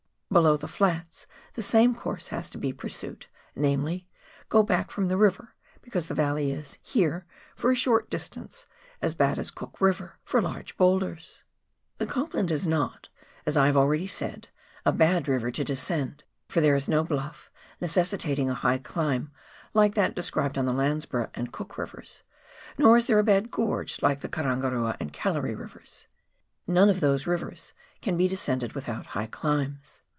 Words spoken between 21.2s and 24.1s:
and Cook Rivers, nor is there a bad gorge